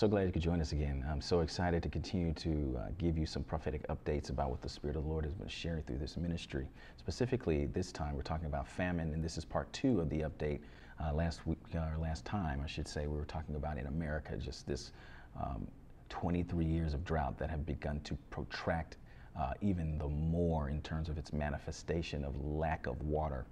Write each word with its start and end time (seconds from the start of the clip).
so 0.00 0.08
glad 0.08 0.24
you 0.24 0.32
could 0.32 0.40
join 0.40 0.62
us 0.62 0.72
again. 0.72 1.04
I'm 1.10 1.20
so 1.20 1.40
excited 1.40 1.82
to 1.82 1.90
continue 1.90 2.32
to 2.32 2.78
uh, 2.78 2.88
give 2.96 3.18
you 3.18 3.26
some 3.26 3.44
prophetic 3.44 3.86
updates 3.88 4.30
about 4.30 4.48
what 4.48 4.62
the 4.62 4.68
Spirit 4.70 4.96
of 4.96 5.02
the 5.02 5.10
Lord 5.10 5.26
has 5.26 5.34
been 5.34 5.46
sharing 5.46 5.82
through 5.82 5.98
this 5.98 6.16
ministry. 6.16 6.70
Specifically, 6.96 7.66
this 7.66 7.92
time 7.92 8.16
we're 8.16 8.22
talking 8.22 8.46
about 8.46 8.66
famine, 8.66 9.12
and 9.12 9.22
this 9.22 9.36
is 9.36 9.44
part 9.44 9.70
two 9.74 10.00
of 10.00 10.08
the 10.08 10.20
update. 10.20 10.60
Uh, 11.04 11.12
last 11.12 11.46
week, 11.46 11.58
or 11.74 11.98
last 12.00 12.24
time, 12.24 12.62
I 12.64 12.66
should 12.66 12.88
say, 12.88 13.08
we 13.08 13.14
were 13.18 13.26
talking 13.26 13.56
about 13.56 13.76
in 13.76 13.88
America 13.88 14.38
just 14.38 14.66
this 14.66 14.92
um, 15.38 15.68
23 16.08 16.64
years 16.64 16.94
of 16.94 17.04
drought 17.04 17.36
that 17.36 17.50
have 17.50 17.66
begun 17.66 18.00
to 18.04 18.16
protract 18.30 18.96
uh, 19.38 19.52
even 19.60 19.98
the 19.98 20.08
more 20.08 20.70
in 20.70 20.80
terms 20.80 21.10
of 21.10 21.18
its 21.18 21.30
manifestation 21.30 22.24
of 22.24 22.42
lack 22.42 22.86
of 22.86 23.02
water. 23.02 23.44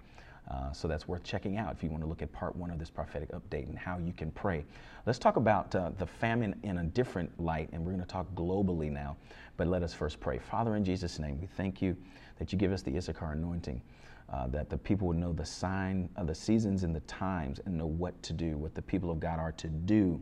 Uh, 0.49 0.71
so 0.71 0.87
that's 0.87 1.07
worth 1.07 1.23
checking 1.23 1.57
out 1.57 1.71
if 1.71 1.83
you 1.83 1.89
want 1.89 2.01
to 2.01 2.09
look 2.09 2.21
at 2.23 2.31
part 2.31 2.55
one 2.55 2.71
of 2.71 2.79
this 2.79 2.89
prophetic 2.89 3.31
update 3.31 3.69
and 3.69 3.77
how 3.77 3.99
you 3.99 4.11
can 4.11 4.31
pray. 4.31 4.65
Let's 5.05 5.19
talk 5.19 5.35
about 5.35 5.73
uh, 5.75 5.91
the 5.97 6.07
famine 6.07 6.59
in 6.63 6.79
a 6.79 6.83
different 6.83 7.39
light, 7.39 7.69
and 7.71 7.85
we're 7.85 7.91
going 7.91 8.03
to 8.03 8.07
talk 8.07 8.27
globally 8.33 8.91
now. 8.91 9.15
But 9.57 9.67
let 9.67 9.83
us 9.83 9.93
first 9.93 10.19
pray. 10.19 10.39
Father, 10.39 10.75
in 10.75 10.83
Jesus' 10.83 11.19
name, 11.19 11.39
we 11.39 11.45
thank 11.45 11.81
you 11.81 11.95
that 12.39 12.51
you 12.51 12.57
give 12.57 12.71
us 12.71 12.81
the 12.81 12.95
Issachar 12.97 13.33
anointing, 13.33 13.81
uh, 14.33 14.47
that 14.47 14.69
the 14.69 14.77
people 14.77 15.07
would 15.09 15.17
know 15.17 15.33
the 15.33 15.45
sign 15.45 16.09
of 16.15 16.25
the 16.25 16.35
seasons 16.35 16.83
and 16.83 16.95
the 16.95 17.01
times 17.01 17.59
and 17.65 17.77
know 17.77 17.85
what 17.85 18.21
to 18.23 18.33
do, 18.33 18.57
what 18.57 18.73
the 18.73 18.81
people 18.81 19.11
of 19.11 19.19
God 19.19 19.39
are 19.39 19.51
to 19.51 19.67
do. 19.67 20.19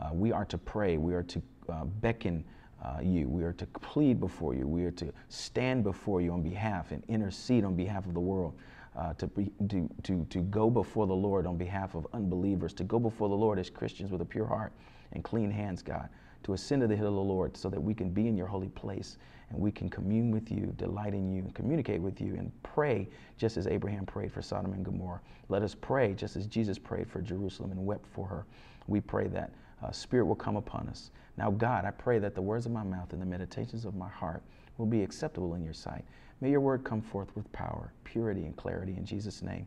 Uh, 0.00 0.10
we 0.12 0.32
are 0.32 0.44
to 0.44 0.58
pray, 0.58 0.98
we 0.98 1.14
are 1.14 1.22
to 1.22 1.42
uh, 1.68 1.84
beckon. 1.84 2.44
Uh, 2.84 2.98
you. 3.00 3.28
We 3.28 3.44
are 3.44 3.52
to 3.52 3.66
plead 3.66 4.18
before 4.18 4.54
you. 4.54 4.66
We 4.66 4.82
are 4.82 4.90
to 4.90 5.12
stand 5.28 5.84
before 5.84 6.20
you 6.20 6.32
on 6.32 6.42
behalf 6.42 6.90
and 6.90 7.04
intercede 7.06 7.64
on 7.64 7.76
behalf 7.76 8.06
of 8.06 8.14
the 8.14 8.18
world 8.18 8.54
uh, 8.96 9.14
to, 9.14 9.26
be, 9.26 9.50
to, 9.68 9.88
to, 10.02 10.26
to 10.28 10.40
go 10.42 10.68
before 10.68 11.06
the 11.06 11.14
Lord 11.14 11.46
on 11.46 11.56
behalf 11.56 11.94
of 11.94 12.06
unbelievers, 12.12 12.72
to 12.74 12.84
go 12.84 12.98
before 12.98 13.28
the 13.28 13.34
Lord 13.34 13.58
as 13.58 13.70
Christians 13.70 14.10
with 14.10 14.20
a 14.20 14.24
pure 14.24 14.46
heart 14.46 14.72
and 15.12 15.24
clean 15.24 15.50
hands, 15.50 15.82
God, 15.82 16.08
to 16.44 16.52
ascend 16.52 16.82
to 16.82 16.88
the 16.88 16.96
hill 16.96 17.08
of 17.08 17.14
the 17.14 17.20
Lord 17.20 17.56
so 17.56 17.70
that 17.70 17.80
we 17.82 17.94
can 17.94 18.10
be 18.10 18.28
in 18.28 18.36
your 18.36 18.46
holy 18.46 18.68
place 18.68 19.16
and 19.50 19.60
we 19.60 19.70
can 19.70 19.88
commune 19.88 20.30
with 20.30 20.50
you, 20.50 20.74
delight 20.76 21.14
in 21.14 21.30
you, 21.30 21.42
and 21.42 21.54
communicate 21.54 22.00
with 22.00 22.20
you, 22.20 22.34
and 22.34 22.50
pray 22.62 23.08
just 23.36 23.56
as 23.56 23.66
Abraham 23.66 24.06
prayed 24.06 24.32
for 24.32 24.40
Sodom 24.40 24.72
and 24.72 24.84
Gomorrah. 24.84 25.20
Let 25.48 25.62
us 25.62 25.74
pray 25.74 26.14
just 26.14 26.36
as 26.36 26.46
Jesus 26.46 26.78
prayed 26.78 27.08
for 27.08 27.20
Jerusalem 27.20 27.70
and 27.70 27.84
wept 27.84 28.06
for 28.06 28.26
her. 28.26 28.46
We 28.86 29.00
pray 29.00 29.28
that 29.28 29.52
uh, 29.82 29.90
Spirit 29.90 30.24
will 30.24 30.34
come 30.34 30.56
upon 30.56 30.88
us. 30.88 31.10
Now, 31.36 31.50
God, 31.50 31.84
I 31.84 31.90
pray 31.90 32.18
that 32.18 32.34
the 32.34 32.42
words 32.42 32.66
of 32.66 32.72
my 32.72 32.82
mouth 32.82 33.12
and 33.12 33.20
the 33.20 33.26
meditations 33.26 33.84
of 33.84 33.94
my 33.94 34.08
heart 34.08 34.42
will 34.78 34.86
be 34.86 35.02
acceptable 35.02 35.54
in 35.54 35.62
your 35.62 35.74
sight. 35.74 36.04
May 36.42 36.50
your 36.50 36.60
word 36.60 36.82
come 36.82 37.00
forth 37.00 37.28
with 37.36 37.50
power, 37.52 37.92
purity, 38.02 38.46
and 38.46 38.56
clarity 38.56 38.96
in 38.96 39.06
Jesus' 39.06 39.42
name 39.42 39.64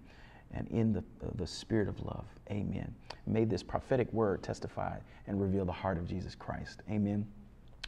and 0.51 0.67
in 0.67 0.91
the, 0.91 1.01
the 1.35 1.47
spirit 1.47 1.87
of 1.87 1.97
love. 2.01 2.25
Amen. 2.51 2.93
May 3.25 3.45
this 3.45 3.63
prophetic 3.63 4.11
word 4.11 4.43
testify 4.43 4.97
and 5.25 5.39
reveal 5.41 5.63
the 5.63 5.71
heart 5.71 5.97
of 5.97 6.05
Jesus 6.05 6.35
Christ. 6.35 6.81
Amen. 6.91 7.25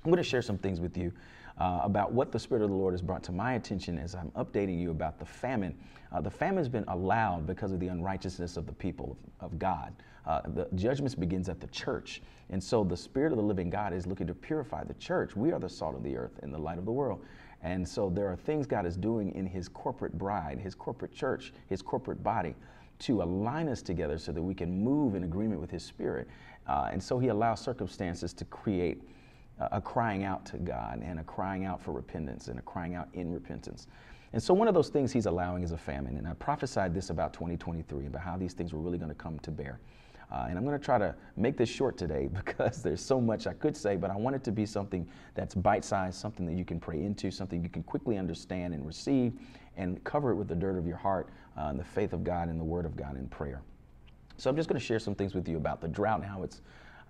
I'm 0.05 0.11
going 0.11 0.23
to 0.23 0.29
share 0.29 0.41
some 0.41 0.57
things 0.57 0.79
with 0.79 0.97
you 0.97 1.11
uh, 1.57 1.81
about 1.83 2.13
what 2.13 2.31
the 2.31 2.39
Spirit 2.39 2.63
of 2.63 2.69
the 2.69 2.75
Lord 2.77 2.93
has 2.93 3.01
brought 3.01 3.23
to 3.23 3.33
my 3.33 3.55
attention 3.55 3.97
as 3.97 4.15
I'm 4.15 4.31
updating 4.31 4.79
you 4.79 4.91
about 4.91 5.19
the 5.19 5.25
famine. 5.25 5.77
Uh, 6.13 6.21
the 6.21 6.31
famine 6.31 6.59
has 6.59 6.69
been 6.69 6.85
allowed 6.87 7.45
because 7.45 7.73
of 7.73 7.81
the 7.81 7.89
unrighteousness 7.89 8.55
of 8.55 8.67
the 8.67 8.73
people 8.73 9.17
of, 9.41 9.51
of 9.51 9.59
God. 9.59 9.93
Uh, 10.25 10.41
the 10.45 10.67
judgments 10.75 11.15
begins 11.15 11.49
at 11.49 11.59
the 11.59 11.67
church. 11.67 12.21
And 12.51 12.63
so 12.63 12.85
the 12.85 12.95
Spirit 12.95 13.33
of 13.33 13.37
the 13.37 13.43
living 13.43 13.69
God 13.69 13.93
is 13.93 14.07
looking 14.07 14.27
to 14.27 14.33
purify 14.33 14.85
the 14.85 14.93
church. 14.93 15.35
We 15.35 15.51
are 15.51 15.59
the 15.59 15.67
salt 15.67 15.95
of 15.95 16.03
the 16.03 16.15
earth 16.15 16.39
and 16.41 16.53
the 16.53 16.57
light 16.57 16.77
of 16.77 16.85
the 16.85 16.91
world. 16.91 17.25
And 17.63 17.87
so 17.87 18.09
there 18.09 18.27
are 18.27 18.35
things 18.35 18.67
God 18.67 18.85
is 18.85 18.95
doing 18.95 19.33
in 19.33 19.45
His 19.45 19.67
corporate 19.67 20.17
bride, 20.17 20.59
His 20.59 20.75
corporate 20.75 21.13
church, 21.13 21.53
His 21.67 21.81
corporate 21.81 22.23
body 22.23 22.55
to 22.99 23.21
align 23.21 23.69
us 23.69 23.81
together 23.81 24.17
so 24.17 24.31
that 24.31 24.41
we 24.41 24.53
can 24.53 24.83
move 24.83 25.15
in 25.15 25.23
agreement 25.23 25.61
with 25.61 25.71
His 25.71 25.83
Spirit. 25.83 26.27
Uh, 26.67 26.89
and 26.91 27.01
so 27.01 27.19
He 27.19 27.27
allows 27.27 27.61
circumstances 27.61 28.33
to 28.33 28.45
create 28.45 29.03
a 29.59 29.81
crying 29.81 30.23
out 30.23 30.45
to 30.45 30.57
God 30.57 31.01
and 31.03 31.19
a 31.19 31.23
crying 31.23 31.65
out 31.65 31.81
for 31.81 31.91
repentance 31.91 32.47
and 32.47 32.59
a 32.59 32.61
crying 32.61 32.95
out 32.95 33.07
in 33.13 33.33
repentance. 33.33 33.87
And 34.33 34.43
so 34.43 34.53
one 34.53 34.67
of 34.67 34.73
those 34.73 34.89
things 34.89 35.11
he's 35.11 35.25
allowing 35.25 35.63
is 35.63 35.71
a 35.71 35.77
famine. 35.77 36.17
And 36.17 36.27
I 36.27 36.33
prophesied 36.33 36.93
this 36.93 37.09
about 37.09 37.33
2023 37.33 38.07
about 38.07 38.21
how 38.21 38.37
these 38.37 38.53
things 38.53 38.73
were 38.73 38.79
really 38.79 38.97
going 38.97 39.09
to 39.09 39.15
come 39.15 39.39
to 39.39 39.51
bear. 39.51 39.79
Uh, 40.31 40.47
and 40.49 40.57
I'm 40.57 40.65
going 40.65 40.77
to 40.77 40.83
try 40.83 40.97
to 40.97 41.15
make 41.37 41.55
this 41.57 41.69
short 41.69 41.97
today 41.97 42.29
because 42.33 42.81
there's 42.81 43.03
so 43.03 43.21
much 43.21 43.47
I 43.47 43.53
could 43.53 43.77
say, 43.77 43.95
but 43.95 44.11
I 44.11 44.15
want 44.15 44.35
it 44.35 44.43
to 44.45 44.51
be 44.51 44.65
something 44.65 45.07
that's 45.35 45.55
bite 45.55 45.85
sized, 45.85 46.19
something 46.19 46.45
that 46.45 46.55
you 46.55 46.65
can 46.65 46.79
pray 46.79 47.03
into, 47.03 47.31
something 47.31 47.63
you 47.63 47.69
can 47.69 47.83
quickly 47.83 48.17
understand 48.17 48.73
and 48.73 48.85
receive, 48.85 49.33
and 49.77 50.03
cover 50.03 50.31
it 50.31 50.35
with 50.35 50.47
the 50.47 50.55
dirt 50.55 50.77
of 50.77 50.85
your 50.87 50.97
heart 50.97 51.29
uh, 51.57 51.73
the 51.73 51.83
faith 51.83 52.13
of 52.13 52.23
God 52.23 52.49
and 52.49 52.59
the 52.59 52.63
Word 52.63 52.85
of 52.85 52.95
God 52.95 53.17
in 53.17 53.27
prayer. 53.27 53.61
So 54.37 54.49
I'm 54.49 54.55
just 54.55 54.69
going 54.69 54.79
to 54.79 54.85
share 54.85 54.99
some 54.99 55.15
things 55.15 55.33
with 55.33 55.47
you 55.47 55.57
about 55.57 55.81
the 55.81 55.87
drought 55.87 56.19
and 56.21 56.29
how 56.29 56.43
it's 56.43 56.61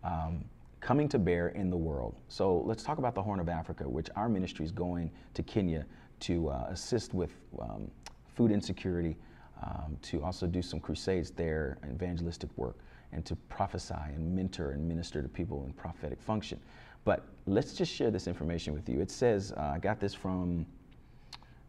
um, 0.03 0.45
coming 0.79 1.09
to 1.09 1.19
bear 1.19 1.49
in 1.49 1.69
the 1.69 1.77
world. 1.77 2.15
So 2.29 2.61
let's 2.65 2.83
talk 2.83 2.97
about 2.97 3.13
the 3.13 3.21
Horn 3.21 3.39
of 3.41 3.49
Africa, 3.49 3.87
which 3.87 4.07
our 4.15 4.29
ministry 4.29 4.63
is 4.63 4.71
going 4.71 5.11
to 5.33 5.43
Kenya 5.43 5.85
to 6.21 6.49
uh, 6.49 6.67
assist 6.69 7.13
with 7.13 7.31
um, 7.59 7.91
food 8.35 8.51
insecurity, 8.51 9.17
um, 9.61 9.97
to 10.03 10.23
also 10.23 10.47
do 10.47 10.61
some 10.61 10.79
crusades 10.79 11.31
there, 11.31 11.77
evangelistic 11.91 12.49
work 12.55 12.77
and 13.11 13.25
to 13.25 13.35
prophesy 13.35 13.95
and 14.13 14.35
mentor 14.35 14.71
and 14.71 14.87
minister 14.87 15.21
to 15.21 15.27
people 15.27 15.63
in 15.65 15.73
prophetic 15.73 16.21
function. 16.21 16.59
But 17.03 17.25
let's 17.45 17.73
just 17.73 17.93
share 17.93 18.11
this 18.11 18.27
information 18.27 18.73
with 18.73 18.89
you. 18.89 18.99
It 18.99 19.09
says, 19.09 19.53
uh, 19.55 19.71
I 19.75 19.79
got 19.79 19.99
this 19.99 20.13
from, 20.13 20.65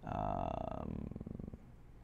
um, 0.04 1.06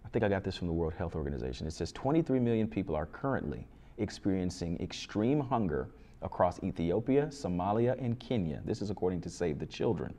I 0.04 0.08
think 0.12 0.24
I 0.24 0.28
got 0.28 0.44
this 0.44 0.56
from 0.56 0.68
the 0.68 0.72
World 0.72 0.94
Health 0.94 1.16
Organization. 1.16 1.66
It 1.66 1.72
says 1.72 1.90
23 1.92 2.38
million 2.38 2.68
people 2.68 2.94
are 2.94 3.06
currently 3.06 3.66
experiencing 3.98 4.76
extreme 4.80 5.40
hunger 5.40 5.88
across 6.22 6.62
Ethiopia, 6.62 7.26
Somalia, 7.26 8.00
and 8.02 8.18
Kenya. 8.18 8.60
This 8.64 8.82
is 8.82 8.90
according 8.90 9.20
to 9.22 9.30
Save 9.30 9.58
the 9.58 9.66
Children. 9.66 10.14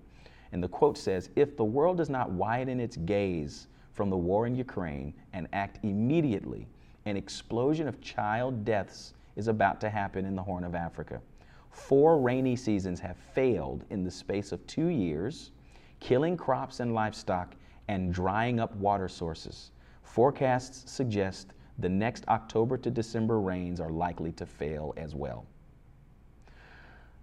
And 0.51 0.63
the 0.63 0.67
quote 0.67 0.97
says 0.97 1.29
If 1.35 1.57
the 1.57 1.63
world 1.63 1.97
does 1.97 2.09
not 2.09 2.31
widen 2.31 2.79
its 2.79 2.97
gaze 2.97 3.67
from 3.93 4.09
the 4.09 4.17
war 4.17 4.45
in 4.45 4.55
Ukraine 4.55 5.13
and 5.33 5.47
act 5.53 5.79
immediately, 5.83 6.67
an 7.05 7.17
explosion 7.17 7.87
of 7.87 8.01
child 8.01 8.65
deaths 8.65 9.13
is 9.35 9.47
about 9.47 9.79
to 9.81 9.89
happen 9.89 10.25
in 10.25 10.35
the 10.35 10.41
Horn 10.41 10.63
of 10.63 10.73
Africa. 10.73 11.21
Four 11.69 12.19
rainy 12.19 12.55
seasons 12.55 12.99
have 12.99 13.17
failed 13.17 13.85
in 13.91 14.03
the 14.03 14.09
space 14.09 14.51
of 14.51 14.65
two 14.65 14.87
years, 14.87 15.51
killing 15.99 16.35
crops 16.35 16.79
and 16.79 16.95
livestock 16.95 17.53
and 17.87 18.11
drying 18.11 18.59
up 18.59 18.75
water 18.77 19.07
sources. 19.07 19.71
Forecasts 20.01 20.91
suggest 20.91 21.53
the 21.77 21.89
next 21.89 22.27
October 22.27 22.77
to 22.77 22.89
December 22.89 23.39
rains 23.39 23.79
are 23.79 23.91
likely 23.91 24.31
to 24.31 24.45
fail 24.45 24.93
as 24.97 25.13
well. 25.13 25.45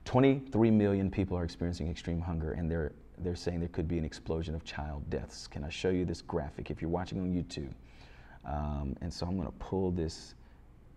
23 0.05 0.71
million 0.71 1.11
people 1.11 1.37
are 1.37 1.45
experiencing 1.45 1.89
extreme 1.89 2.21
hunger, 2.21 2.53
and 2.53 2.71
they're, 2.71 2.93
they're 3.19 3.35
saying 3.35 3.61
there 3.61 3.69
could 3.71 3.89
be 3.89 3.99
an 3.99 4.05
explosion 4.05 4.55
of 4.55 4.65
child 4.65 5.09
deaths. 5.11 5.47
Can 5.47 5.65
I 5.65 5.71
show 5.71 5.91
you 5.91 6.05
this 6.05 6.21
graphic 6.23 6.71
if 6.71 6.83
you're 6.83 6.91
watching 6.91 7.21
on 7.21 7.33
YouTube? 7.33 7.73
Um, 8.45 8.97
and 9.01 9.13
so 9.13 9.27
I'm 9.27 9.37
going 9.37 9.49
to 9.49 9.55
pull 9.59 9.91
this, 9.91 10.35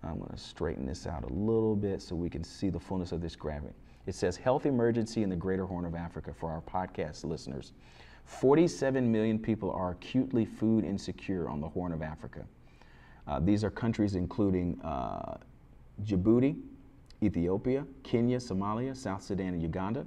I'm 0.03 0.17
going 0.17 0.31
to 0.31 0.37
straighten 0.37 0.85
this 0.85 1.07
out 1.07 1.23
a 1.23 1.33
little 1.33 1.75
bit 1.75 2.01
so 2.01 2.15
we 2.15 2.29
can 2.29 2.43
see 2.43 2.69
the 2.69 2.79
fullness 2.79 3.11
of 3.11 3.21
this 3.21 3.35
graphic. 3.35 3.73
It 4.07 4.15
says 4.15 4.37
health 4.37 4.65
emergency 4.65 5.23
in 5.23 5.29
the 5.29 5.35
greater 5.35 5.65
Horn 5.65 5.85
of 5.85 5.95
Africa 5.95 6.31
for 6.33 6.51
our 6.51 6.61
podcast 6.61 7.23
listeners. 7.23 7.73
47 8.25 9.11
million 9.11 9.37
people 9.39 9.71
are 9.71 9.91
acutely 9.91 10.45
food 10.45 10.83
insecure 10.83 11.49
on 11.49 11.61
the 11.61 11.67
Horn 11.67 11.91
of 11.91 12.01
Africa. 12.01 12.45
Uh, 13.27 13.39
these 13.39 13.63
are 13.63 13.71
countries 13.71 14.15
including 14.15 14.79
uh, 14.81 15.37
Djibouti, 16.03 16.57
Ethiopia, 17.23 17.85
Kenya, 18.03 18.37
Somalia, 18.37 18.95
South 18.95 19.23
Sudan, 19.23 19.53
and 19.53 19.61
Uganda. 19.61 20.05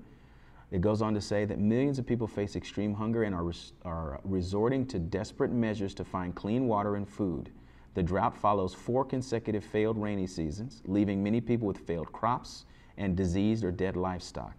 It 0.70 0.82
goes 0.82 1.00
on 1.00 1.14
to 1.14 1.20
say 1.20 1.44
that 1.46 1.58
millions 1.58 1.98
of 1.98 2.06
people 2.06 2.26
face 2.26 2.54
extreme 2.54 2.94
hunger 2.94 3.22
and 3.22 3.34
are, 3.34 3.44
res- 3.44 3.72
are 3.84 4.20
resorting 4.24 4.86
to 4.88 4.98
desperate 4.98 5.50
measures 5.50 5.94
to 5.94 6.04
find 6.04 6.34
clean 6.34 6.68
water 6.68 6.96
and 6.96 7.08
food. 7.08 7.50
The 7.94 8.02
drought 8.02 8.36
follows 8.36 8.74
four 8.74 9.04
consecutive 9.04 9.64
failed 9.64 9.96
rainy 9.96 10.26
seasons, 10.26 10.82
leaving 10.84 11.22
many 11.22 11.40
people 11.40 11.66
with 11.66 11.78
failed 11.78 12.12
crops 12.12 12.66
and 12.98 13.16
diseased 13.16 13.64
or 13.64 13.70
dead 13.70 13.96
livestock. 13.96 14.54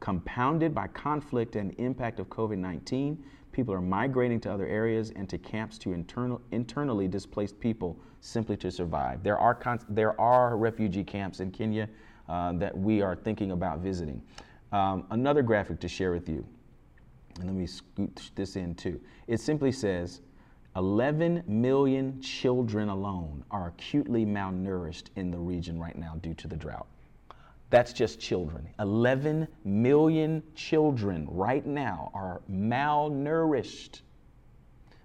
Compounded 0.00 0.74
by 0.74 0.88
conflict 0.88 1.54
and 1.54 1.74
impact 1.78 2.18
of 2.18 2.28
COVID 2.28 2.58
19, 2.58 3.22
people 3.52 3.74
are 3.74 3.80
migrating 3.80 4.40
to 4.40 4.50
other 4.50 4.66
areas 4.66 5.12
and 5.14 5.28
to 5.28 5.36
camps 5.36 5.76
to 5.78 5.92
internal, 5.92 6.40
internally 6.50 7.06
displaced 7.06 7.60
people 7.60 8.00
simply 8.20 8.56
to 8.56 8.70
survive. 8.70 9.22
There 9.22 9.38
are, 9.38 9.54
con- 9.54 9.84
there 9.88 10.18
are 10.18 10.56
refugee 10.56 11.04
camps 11.04 11.40
in 11.40 11.50
Kenya 11.50 11.88
uh, 12.28 12.52
that 12.54 12.76
we 12.76 13.02
are 13.02 13.14
thinking 13.14 13.50
about 13.50 13.80
visiting. 13.80 14.22
Um, 14.72 15.04
another 15.10 15.42
graphic 15.42 15.80
to 15.80 15.88
share 15.88 16.12
with 16.12 16.28
you, 16.28 16.46
and 17.36 17.46
let 17.46 17.54
me 17.54 17.66
scoot 17.66 18.30
this 18.34 18.56
in 18.56 18.74
too. 18.74 19.00
It 19.26 19.38
simply 19.38 19.70
says 19.70 20.22
11 20.76 21.44
million 21.46 22.20
children 22.22 22.88
alone 22.88 23.44
are 23.50 23.68
acutely 23.68 24.24
malnourished 24.24 25.08
in 25.16 25.30
the 25.30 25.38
region 25.38 25.78
right 25.78 25.96
now 25.96 26.14
due 26.22 26.32
to 26.34 26.48
the 26.48 26.56
drought. 26.56 26.86
That's 27.68 27.92
just 27.92 28.18
children. 28.18 28.66
11 28.78 29.46
million 29.64 30.42
children 30.54 31.26
right 31.30 31.64
now 31.66 32.10
are 32.14 32.40
malnourished. 32.50 34.00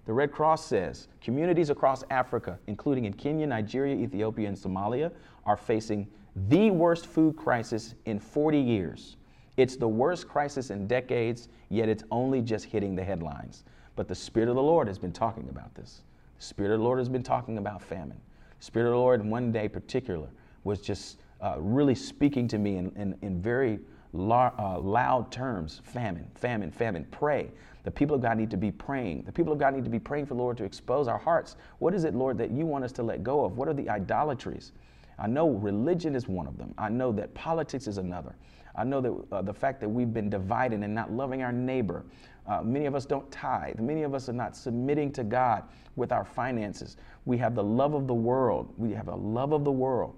The 0.06 0.12
Red 0.14 0.32
Cross 0.32 0.64
says 0.64 1.08
communities 1.20 1.68
across 1.68 2.02
Africa, 2.08 2.58
including 2.66 3.04
in 3.04 3.12
Kenya, 3.12 3.46
Nigeria, 3.46 3.94
Ethiopia, 3.94 4.48
and 4.48 4.56
Somalia, 4.56 5.12
are 5.44 5.56
facing 5.56 6.06
the 6.48 6.70
worst 6.70 7.06
food 7.06 7.36
crisis 7.36 7.94
in 8.06 8.18
40 8.18 8.58
years. 8.58 9.16
It's 9.58 9.76
the 9.76 9.88
worst 9.88 10.28
crisis 10.28 10.70
in 10.70 10.86
decades, 10.86 11.48
yet 11.68 11.88
it's 11.88 12.04
only 12.12 12.40
just 12.40 12.64
hitting 12.64 12.94
the 12.94 13.02
headlines. 13.02 13.64
But 13.96 14.06
the 14.06 14.14
Spirit 14.14 14.48
of 14.48 14.54
the 14.54 14.62
Lord 14.62 14.86
has 14.86 15.00
been 15.00 15.10
talking 15.10 15.48
about 15.50 15.74
this. 15.74 16.02
The 16.38 16.44
Spirit 16.44 16.70
of 16.70 16.78
the 16.78 16.84
Lord 16.84 17.00
has 17.00 17.08
been 17.08 17.24
talking 17.24 17.58
about 17.58 17.82
famine. 17.82 18.20
The 18.60 18.64
Spirit 18.64 18.86
of 18.86 18.92
the 18.92 18.98
Lord, 18.98 19.26
one 19.26 19.50
day 19.50 19.68
particular, 19.68 20.28
was 20.62 20.80
just 20.80 21.18
uh, 21.40 21.56
really 21.58 21.96
speaking 21.96 22.46
to 22.46 22.56
me 22.56 22.76
in, 22.76 22.92
in, 22.94 23.18
in 23.22 23.42
very 23.42 23.80
la- 24.12 24.52
uh, 24.56 24.78
loud 24.78 25.32
terms 25.32 25.80
famine, 25.82 26.30
famine, 26.36 26.70
famine. 26.70 27.04
Pray. 27.10 27.50
The 27.82 27.90
people 27.90 28.14
of 28.14 28.22
God 28.22 28.38
need 28.38 28.50
to 28.52 28.56
be 28.56 28.70
praying. 28.70 29.24
The 29.24 29.32
people 29.32 29.52
of 29.52 29.58
God 29.58 29.74
need 29.74 29.82
to 29.82 29.90
be 29.90 29.98
praying 29.98 30.26
for 30.26 30.34
the 30.34 30.40
Lord 30.40 30.56
to 30.58 30.64
expose 30.64 31.08
our 31.08 31.18
hearts. 31.18 31.56
What 31.80 31.94
is 31.94 32.04
it, 32.04 32.14
Lord, 32.14 32.38
that 32.38 32.52
you 32.52 32.64
want 32.64 32.84
us 32.84 32.92
to 32.92 33.02
let 33.02 33.24
go 33.24 33.44
of? 33.44 33.56
What 33.56 33.66
are 33.66 33.74
the 33.74 33.90
idolatries? 33.90 34.70
I 35.18 35.26
know 35.26 35.50
religion 35.50 36.14
is 36.14 36.28
one 36.28 36.46
of 36.46 36.58
them. 36.58 36.72
I 36.78 36.90
know 36.90 37.10
that 37.12 37.34
politics 37.34 37.88
is 37.88 37.98
another. 37.98 38.36
I 38.78 38.84
know 38.84 39.00
that 39.00 39.36
uh, 39.36 39.42
the 39.42 39.52
fact 39.52 39.80
that 39.80 39.88
we've 39.88 40.12
been 40.12 40.30
divided 40.30 40.82
and 40.82 40.94
not 40.94 41.12
loving 41.12 41.42
our 41.42 41.52
neighbor. 41.52 42.04
Uh, 42.46 42.62
many 42.62 42.86
of 42.86 42.94
us 42.94 43.04
don't 43.04 43.30
tithe. 43.30 43.78
Many 43.78 44.04
of 44.04 44.14
us 44.14 44.28
are 44.28 44.34
not 44.34 44.56
submitting 44.56 45.12
to 45.12 45.24
God 45.24 45.64
with 45.96 46.12
our 46.12 46.24
finances. 46.24 46.96
We 47.26 47.36
have 47.38 47.54
the 47.54 47.62
love 47.62 47.94
of 47.94 48.06
the 48.06 48.14
world. 48.14 48.72
We 48.78 48.92
have 48.92 49.08
a 49.08 49.14
love 49.14 49.52
of 49.52 49.64
the 49.64 49.72
world. 49.72 50.16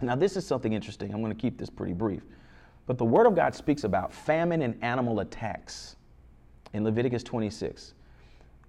Now, 0.00 0.16
this 0.16 0.36
is 0.36 0.46
something 0.46 0.72
interesting. 0.72 1.12
I'm 1.12 1.20
going 1.20 1.34
to 1.34 1.40
keep 1.40 1.58
this 1.58 1.70
pretty 1.70 1.92
brief. 1.92 2.22
But 2.86 2.98
the 2.98 3.04
Word 3.04 3.26
of 3.26 3.36
God 3.36 3.54
speaks 3.54 3.84
about 3.84 4.12
famine 4.12 4.62
and 4.62 4.82
animal 4.82 5.20
attacks 5.20 5.96
in 6.72 6.84
Leviticus 6.84 7.22
26 7.22 7.94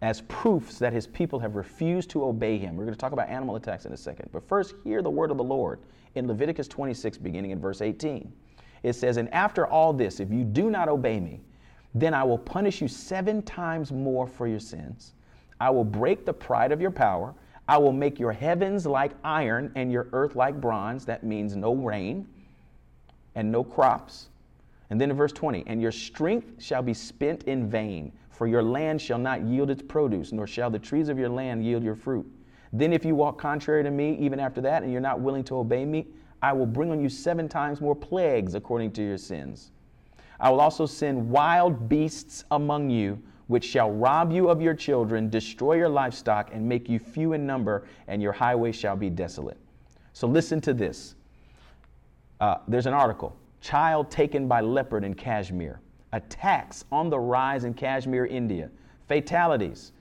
as 0.02 0.22
proofs 0.22 0.80
that 0.80 0.94
his 0.94 1.08
people 1.08 1.40
have 1.40 1.56
refused 1.56 2.10
to 2.12 2.24
obey 2.24 2.58
him. 2.58 2.76
We're 2.76 2.86
going 2.86 2.96
to 2.96 3.00
talk 3.00 3.12
about 3.12 3.30
animal 3.30 3.56
attacks 3.56 3.86
in 3.86 3.94
a 3.94 3.98
second. 3.98 4.30
But 4.32 4.48
first, 4.48 4.76
hear 4.84 5.02
the 5.02 5.10
word 5.10 5.32
of 5.32 5.38
the 5.38 5.44
Lord 5.44 5.80
in 6.16 6.28
Leviticus 6.28 6.68
26, 6.68 7.18
beginning 7.18 7.52
in 7.52 7.60
verse 7.60 7.82
18. 7.82 8.32
It 8.84 8.94
says, 8.94 9.18
And 9.18 9.34
after 9.34 9.68
all 9.68 9.94
this, 9.94 10.20
if 10.20 10.32
you 10.32 10.44
do 10.44 10.70
not 10.70 10.88
obey 10.90 11.20
me, 11.20 11.42
then 11.94 12.14
I 12.14 12.24
will 12.24 12.38
punish 12.38 12.82
you 12.82 12.88
seven 12.88 13.42
times 13.42 13.92
more 13.92 14.28
for 14.28 14.48
your 14.48 14.60
sins. 14.60 15.14
I 15.60 15.70
will 15.70 15.84
break 15.84 16.26
the 16.26 16.34
pride 16.34 16.72
of 16.72 16.80
your 16.80 16.92
power. 16.92 17.34
I 17.68 17.78
will 17.78 17.92
make 17.92 18.20
your 18.20 18.32
heavens 18.32 18.86
like 18.86 19.12
iron 19.24 19.72
and 19.76 19.92
your 19.92 20.08
earth 20.14 20.36
like 20.36 20.60
bronze. 20.60 21.06
That 21.06 21.24
means 21.24 21.56
no 21.56 21.74
rain 21.74 22.28
and 23.36 23.52
no 23.52 23.64
crops. 23.64 24.30
And 24.90 25.00
then 25.00 25.12
in 25.12 25.18
verse 25.18 25.32
20, 25.32 25.66
and 25.68 25.82
your 25.82 25.92
strength 25.92 26.62
shall 26.64 26.82
be 26.82 26.94
spent 26.94 27.44
in 27.44 27.70
vain, 27.70 28.12
for 28.32 28.48
your 28.48 28.64
land 28.64 29.02
shall 29.02 29.20
not 29.20 29.44
yield 29.44 29.70
its 29.70 29.84
produce, 29.84 30.32
nor 30.32 30.48
shall 30.48 30.70
the 30.70 30.80
trees 30.80 31.10
of 31.10 31.20
your 31.20 31.30
land 31.30 31.64
yield 31.64 31.84
your 31.84 31.96
fruit. 31.96 32.26
Then, 32.72 32.94
if 32.94 33.04
you 33.04 33.16
walk 33.16 33.40
contrary 33.40 33.84
to 33.84 33.92
me, 33.92 34.16
even 34.20 34.40
after 34.40 34.62
that, 34.62 34.84
and 34.84 34.92
you're 34.92 35.02
not 35.02 35.20
willing 35.20 35.44
to 35.46 35.58
obey 35.58 35.86
me, 35.86 36.08
I 36.42 36.54
will 36.54 36.66
bring 36.66 36.92
on 36.92 37.02
you 37.02 37.10
seven 37.10 37.50
times 37.50 37.82
more 37.82 37.96
plagues 37.96 38.56
according 38.56 38.92
to 38.94 39.04
your 39.04 39.18
sins. 39.18 39.72
I 40.40 40.50
will 40.50 40.62
also 40.62 40.86
send 40.86 41.30
wild 41.30 41.90
beasts 41.90 42.46
among 42.52 42.90
you, 42.90 43.22
which 43.48 43.66
shall 43.66 43.92
rob 43.92 44.32
you 44.32 44.50
of 44.50 44.62
your 44.62 44.74
children, 44.74 45.30
destroy 45.30 45.74
your 45.74 45.90
livestock, 45.90 46.52
and 46.54 46.68
make 46.68 46.88
you 46.88 47.00
few 47.00 47.34
in 47.34 47.46
number, 47.46 47.86
and 48.08 48.22
your 48.22 48.32
highways 48.32 48.76
shall 48.76 48.96
be 48.96 49.10
desolate. 49.10 49.58
So, 50.14 50.28
listen 50.28 50.62
to 50.62 50.74
this. 50.74 51.16
Uh, 52.40 52.60
there's 52.68 52.86
an 52.86 52.94
article 52.94 53.36
Child 53.62 54.10
taken 54.10 54.48
by 54.48 54.62
leopard 54.62 55.04
in 55.04 55.14
Kashmir 55.14 55.82
attacks 56.14 56.86
on 56.92 57.10
the 57.10 57.20
rise 57.20 57.66
in 57.66 57.74
Kashmir, 57.74 58.26
India. 58.26 58.70
Fatalities, 59.08 59.92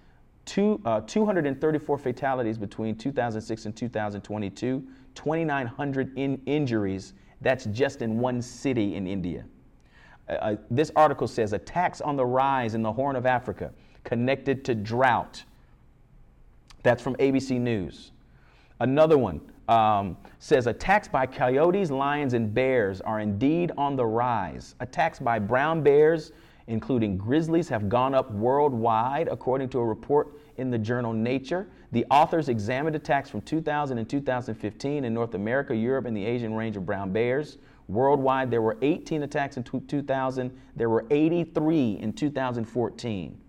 Two, 0.48 0.80
uh, 0.86 1.02
234 1.02 1.98
fatalities 1.98 2.56
between 2.56 2.96
2006 2.96 3.66
and 3.66 3.76
2022, 3.76 4.82
2,900 5.14 6.18
in 6.18 6.40
injuries. 6.46 7.12
That's 7.42 7.66
just 7.66 8.00
in 8.00 8.18
one 8.18 8.40
city 8.40 8.94
in 8.94 9.06
India. 9.06 9.44
Uh, 10.26 10.32
uh, 10.32 10.56
this 10.70 10.90
article 10.96 11.28
says 11.28 11.52
attacks 11.52 12.00
on 12.00 12.16
the 12.16 12.24
rise 12.24 12.74
in 12.74 12.80
the 12.80 12.90
Horn 12.90 13.14
of 13.14 13.26
Africa 13.26 13.72
connected 14.04 14.64
to 14.64 14.74
drought. 14.74 15.44
That's 16.82 17.02
from 17.02 17.14
ABC 17.16 17.60
News. 17.60 18.12
Another 18.80 19.18
one 19.18 19.42
um, 19.68 20.16
says 20.38 20.66
attacks 20.66 21.08
by 21.08 21.26
coyotes, 21.26 21.90
lions, 21.90 22.32
and 22.32 22.54
bears 22.54 23.02
are 23.02 23.20
indeed 23.20 23.70
on 23.76 23.96
the 23.96 24.06
rise. 24.06 24.76
Attacks 24.80 25.18
by 25.18 25.38
brown 25.38 25.82
bears, 25.82 26.32
including 26.68 27.18
grizzlies, 27.18 27.68
have 27.68 27.90
gone 27.90 28.14
up 28.14 28.30
worldwide, 28.30 29.28
according 29.28 29.68
to 29.68 29.78
a 29.78 29.84
report 29.84 30.37
in 30.58 30.70
the 30.70 30.78
journal 30.78 31.12
Nature. 31.12 31.68
The 31.92 32.04
authors 32.10 32.48
examined 32.48 32.94
attacks 32.96 33.30
from 33.30 33.40
2000 33.40 33.96
and 33.96 34.08
2015 34.08 35.04
in 35.04 35.14
North 35.14 35.34
America, 35.34 35.74
Europe, 35.74 36.04
and 36.04 36.16
the 36.16 36.24
Asian 36.24 36.54
range 36.54 36.76
of 36.76 36.84
brown 36.84 37.12
bears. 37.12 37.58
Worldwide, 37.88 38.50
there 38.50 38.60
were 38.60 38.76
18 38.82 39.22
attacks 39.22 39.56
in 39.56 39.62
2000. 39.62 40.60
There 40.76 40.90
were 40.90 41.06
83 41.10 41.98
in 42.00 42.12
2014. 42.12 43.40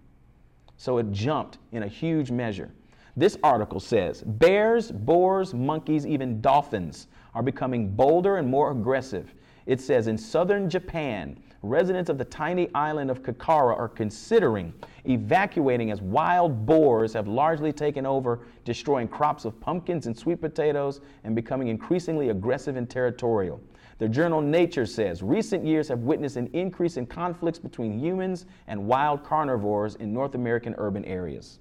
So 0.78 0.98
it 0.98 1.12
jumped 1.12 1.58
in 1.74 1.84
a 1.84 1.88
huge 1.88 2.32
measure. 2.32 2.72
This 3.18 3.38
article 3.44 3.82
says 3.82 4.24
bears, 4.24 4.92
boars, 4.92 5.54
monkeys, 5.54 6.08
even 6.08 6.40
dolphins 6.40 7.08
are 7.36 7.44
becoming 7.44 7.90
bolder 7.90 8.38
and 8.38 8.48
more 8.48 8.72
aggressive. 8.72 9.34
It 9.66 9.82
says 9.82 10.08
in 10.08 10.18
southern 10.18 10.70
Japan, 10.70 11.38
residents 11.62 12.10
of 12.10 12.18
the 12.18 12.26
tiny 12.26 12.74
island 12.74 13.12
of 13.12 13.22
Kakara 13.22 13.78
are 13.78 13.90
considering 13.90 14.74
evacuating 15.06 15.92
as 15.92 16.02
wild 16.02 16.66
boars 16.66 17.14
have 17.14 17.28
largely 17.28 17.74
taken 17.74 18.06
over, 18.06 18.42
destroying 18.64 19.08
crops 19.08 19.46
of 19.46 19.60
pumpkins 19.60 20.08
and 20.08 20.18
sweet 20.18 20.40
potatoes 20.40 21.02
and 21.24 21.36
becoming 21.36 21.68
increasingly 21.68 22.30
aggressive 22.30 22.78
and 22.78 22.90
territorial. 22.90 23.60
The 23.98 24.08
journal 24.08 24.42
Nature 24.42 24.86
says 24.86 25.22
recent 25.22 25.66
years 25.66 25.90
have 25.90 26.00
witnessed 26.00 26.38
an 26.38 26.50
increase 26.54 26.96
in 26.96 27.06
conflicts 27.06 27.60
between 27.60 28.00
humans 28.00 28.46
and 28.68 28.88
wild 28.88 29.26
carnivores 29.26 29.96
in 29.96 30.14
North 30.14 30.36
American 30.36 30.74
urban 30.78 31.04
areas. 31.04 31.60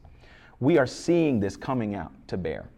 We 0.60 0.78
are 0.78 0.86
seeing 0.86 1.40
this 1.40 1.56
coming 1.56 1.96
out 1.96 2.12
to 2.28 2.36
bear. 2.36 2.68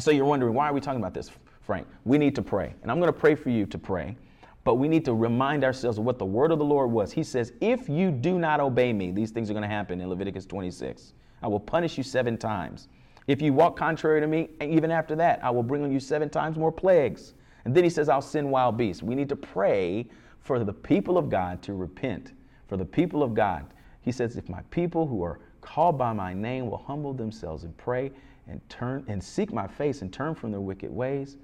So 0.00 0.10
you're 0.10 0.24
wondering, 0.24 0.54
why 0.54 0.68
are 0.68 0.72
we 0.72 0.80
talking 0.80 1.00
about 1.00 1.14
this, 1.14 1.30
Frank? 1.60 1.86
We 2.04 2.18
need 2.18 2.34
to 2.34 2.42
pray. 2.42 2.74
And 2.82 2.90
I'm 2.90 2.98
going 2.98 3.12
to 3.12 3.18
pray 3.18 3.36
for 3.36 3.50
you 3.50 3.66
to 3.66 3.78
pray, 3.78 4.16
but 4.64 4.76
we 4.76 4.88
need 4.88 5.04
to 5.04 5.14
remind 5.14 5.64
ourselves 5.64 5.98
of 5.98 6.04
what 6.04 6.18
the 6.18 6.24
word 6.24 6.52
of 6.52 6.58
the 6.58 6.64
Lord 6.64 6.90
was. 6.90 7.12
He 7.12 7.24
says, 7.24 7.52
If 7.60 7.88
you 7.88 8.10
do 8.10 8.38
not 8.38 8.60
obey 8.60 8.92
me, 8.92 9.10
these 9.10 9.30
things 9.30 9.50
are 9.50 9.54
going 9.54 9.62
to 9.62 9.68
happen 9.68 10.00
in 10.00 10.08
Leviticus 10.08 10.46
26. 10.46 11.14
I 11.42 11.48
will 11.48 11.60
punish 11.60 11.98
you 11.98 12.04
seven 12.04 12.38
times. 12.38 12.88
If 13.26 13.42
you 13.42 13.52
walk 13.52 13.76
contrary 13.76 14.20
to 14.20 14.26
me, 14.26 14.50
and 14.60 14.70
even 14.70 14.90
after 14.90 15.16
that, 15.16 15.42
I 15.44 15.50
will 15.50 15.62
bring 15.62 15.82
on 15.82 15.92
you 15.92 16.00
seven 16.00 16.28
times 16.28 16.56
more 16.56 16.72
plagues. 16.72 17.34
And 17.64 17.74
then 17.74 17.84
he 17.84 17.90
says, 17.90 18.08
I'll 18.08 18.22
send 18.22 18.50
wild 18.50 18.76
beasts. 18.76 19.02
We 19.02 19.14
need 19.14 19.28
to 19.28 19.36
pray 19.36 20.06
for 20.40 20.62
the 20.62 20.72
people 20.72 21.18
of 21.18 21.28
God 21.28 21.62
to 21.62 21.74
repent. 21.74 22.32
For 22.68 22.76
the 22.76 22.84
people 22.84 23.22
of 23.22 23.34
God. 23.34 23.66
He 24.00 24.12
says, 24.12 24.36
If 24.36 24.48
my 24.48 24.62
people 24.70 25.06
who 25.06 25.22
are 25.22 25.40
called 25.60 25.98
by 25.98 26.12
my 26.12 26.34
name 26.34 26.68
will 26.68 26.78
humble 26.78 27.12
themselves 27.12 27.64
and 27.64 27.76
pray 27.76 28.10
and 28.48 28.60
turn 28.68 29.04
and 29.06 29.22
seek 29.22 29.52
my 29.52 29.66
face 29.66 30.02
and 30.02 30.12
turn 30.12 30.34
from 30.34 30.50
their 30.50 30.60
wicked 30.60 30.90
ways, 30.90 31.36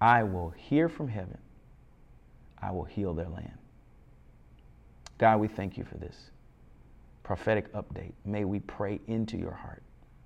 I 0.00 0.22
will 0.22 0.50
hear 0.50 0.88
from 0.88 1.08
heaven. 1.08 1.38
I 2.62 2.70
will 2.70 2.84
heal 2.84 3.14
their 3.14 3.28
land. 3.28 3.58
God, 5.18 5.40
we 5.40 5.48
thank 5.48 5.76
you 5.76 5.84
for 5.84 5.98
this 5.98 6.30
prophetic 7.22 7.72
update. 7.74 8.12
May 8.24 8.44
we 8.44 8.60
pray 8.60 9.00
into 9.06 9.36
your 9.36 9.52
heart. 9.52 9.82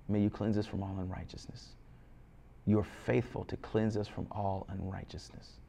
May 0.07 0.21
you 0.21 0.29
cleanse 0.29 0.57
us 0.57 0.65
from 0.65 0.81
all 0.81 0.97
unrighteousness. 0.99 1.69
You 2.65 2.79
are 2.79 2.87
faithful 3.05 3.43
to 3.45 3.57
cleanse 3.57 3.95
us 3.97 4.07
from 4.07 4.27
all 4.31 4.65
unrighteousness. 4.69 5.59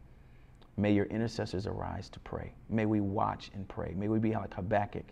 May 0.79 0.93
your 0.93 1.07
intercessors 1.07 1.67
arise 1.67 2.09
to 2.11 2.21
pray. 2.21 2.53
May 2.71 2.87
we 2.87 3.01
watch 3.01 3.51
and 3.55 3.67
pray. 3.69 3.95
May 3.97 4.09
we 4.09 4.19
be 4.19 4.35
like 4.35 4.55
Habakkuk 4.55 5.07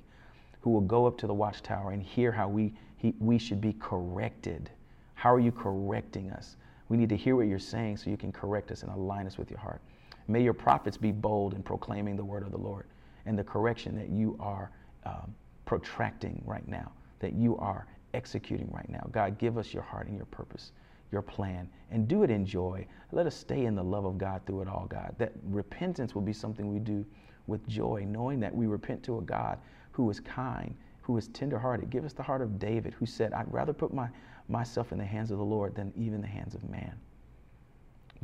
who 0.64 0.70
will 0.70 0.80
go 0.80 1.04
up 1.04 1.18
to 1.18 1.26
the 1.26 1.34
watchtower 1.34 1.90
and 1.90 2.02
hear 2.02 2.32
how 2.32 2.48
we, 2.48 2.72
he, 2.96 3.14
we 3.18 3.36
should 3.36 3.60
be 3.60 3.74
corrected. 3.74 4.70
How 5.12 5.30
are 5.30 5.38
you 5.38 5.52
correcting 5.52 6.30
us? 6.30 6.56
We 6.88 6.96
need 6.96 7.10
to 7.10 7.18
hear 7.18 7.36
what 7.36 7.48
you're 7.48 7.58
saying 7.58 7.98
so 7.98 8.08
you 8.08 8.16
can 8.16 8.32
correct 8.32 8.70
us 8.70 8.82
and 8.82 8.90
align 8.90 9.26
us 9.26 9.36
with 9.36 9.50
your 9.50 9.58
heart. 9.58 9.82
May 10.28 10.42
your 10.42 10.54
prophets 10.54 10.96
be 10.96 11.12
bold 11.12 11.54
in 11.54 11.62
proclaiming 11.62 12.16
the 12.16 12.24
word 12.24 12.42
of 12.42 12.50
the 12.50 12.58
Lord 12.58 12.86
and 13.26 13.38
the 13.38 13.44
correction 13.44 13.96
that 13.96 14.08
you 14.08 14.36
are 14.40 14.70
um, 15.04 15.34
protracting 15.64 16.42
right 16.46 16.66
now, 16.66 16.92
that 17.20 17.34
you 17.34 17.56
are 17.58 17.86
executing 18.14 18.70
right 18.70 18.88
now. 18.88 19.06
God, 19.12 19.38
give 19.38 19.58
us 19.58 19.74
your 19.74 19.82
heart 19.82 20.06
and 20.06 20.16
your 20.16 20.26
purpose, 20.26 20.72
your 21.12 21.22
plan, 21.22 21.68
and 21.90 22.08
do 22.08 22.22
it 22.22 22.30
in 22.30 22.46
joy. 22.46 22.86
Let 23.12 23.26
us 23.26 23.34
stay 23.34 23.66
in 23.66 23.74
the 23.74 23.84
love 23.84 24.04
of 24.04 24.18
God 24.18 24.42
through 24.46 24.62
it 24.62 24.68
all, 24.68 24.86
God. 24.88 25.14
That 25.18 25.32
repentance 25.44 26.14
will 26.14 26.22
be 26.22 26.32
something 26.32 26.72
we 26.72 26.78
do 26.78 27.04
with 27.46 27.66
joy, 27.68 28.04
knowing 28.08 28.40
that 28.40 28.54
we 28.54 28.66
repent 28.66 29.02
to 29.04 29.18
a 29.18 29.22
God 29.22 29.58
who 29.92 30.08
is 30.10 30.20
kind, 30.20 30.74
who 31.02 31.16
is 31.18 31.28
tenderhearted. 31.28 31.90
Give 31.90 32.04
us 32.04 32.14
the 32.14 32.22
heart 32.22 32.40
of 32.40 32.58
David, 32.58 32.94
who 32.94 33.06
said, 33.06 33.32
I'd 33.32 33.52
rather 33.52 33.72
put 33.72 33.92
my, 33.92 34.08
myself 34.48 34.92
in 34.92 34.98
the 34.98 35.04
hands 35.04 35.30
of 35.30 35.38
the 35.38 35.44
Lord 35.44 35.74
than 35.74 35.92
even 35.96 36.20
the 36.20 36.26
hands 36.26 36.54
of 36.54 36.68
man. 36.70 36.94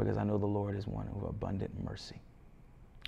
Because 0.01 0.17
I 0.17 0.25
know 0.25 0.39
the 0.39 0.47
Lord 0.47 0.77
is 0.77 0.87
one 0.87 1.09
of 1.09 1.23
abundant 1.29 1.71
mercy. 1.85 2.23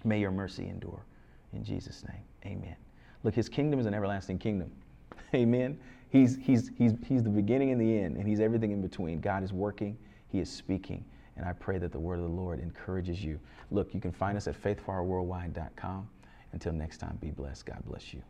May 0.05 0.21
your 0.21 0.31
mercy 0.31 0.69
endure. 0.69 1.07
In 1.55 1.65
Jesus' 1.65 2.05
name, 2.07 2.23
amen. 2.45 2.77
Look, 3.23 3.35
his 3.35 3.49
kingdom 3.49 3.81
is 3.81 3.87
an 3.87 3.95
everlasting 3.95 4.39
kingdom. 4.39 4.71
Amen. 5.35 5.79
He's, 6.11 6.37
he's, 6.37 6.71
he's, 6.77 6.93
he's 7.07 7.23
the 7.23 7.31
beginning 7.31 7.71
and 7.71 7.81
the 7.81 7.99
end, 7.99 8.17
and 8.17 8.29
he's 8.29 8.41
everything 8.41 8.73
in 8.73 8.83
between. 8.83 9.21
God 9.21 9.43
is 9.43 9.53
working, 9.53 9.97
he 10.29 10.41
is 10.41 10.51
speaking, 10.51 11.05
And 11.37 11.47
I 11.47 11.53
pray 11.53 11.79
that 11.79 11.93
the 11.93 11.99
word 11.99 12.19
of 12.19 12.25
the 12.25 12.31
Lord 12.31 12.61
encourages 12.61 13.25
you. 13.25 13.41
Look, 13.71 13.95
you 13.95 14.01
can 14.01 14.13
find 14.13 14.37
us 14.37 14.47
at 14.47 14.61
faithfireworldwide.com. 14.61 16.09
Until 16.53 16.73
next 16.73 16.99
time, 16.99 17.17
be 17.21 17.31
blessed. 17.31 17.65
God 17.65 17.83
bless 17.87 18.13
you. 18.13 18.23